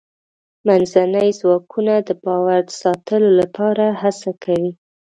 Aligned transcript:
منځني 0.67 1.27
ځواکونه 1.39 1.93
د 2.07 2.09
باور 2.23 2.59
د 2.67 2.71
ساتلو 2.83 3.29
لپاره 3.39 3.85
هڅه 4.01 4.31
کوي. 4.43 4.71